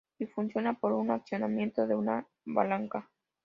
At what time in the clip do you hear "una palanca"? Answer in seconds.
1.93-3.11